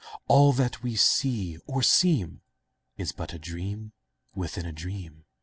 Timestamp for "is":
2.97-3.11